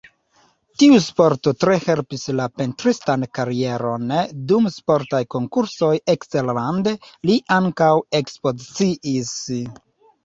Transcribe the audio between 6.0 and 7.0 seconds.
eksterlande